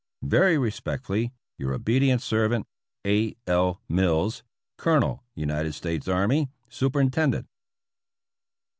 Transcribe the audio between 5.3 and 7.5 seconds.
United States Army, Superintendent.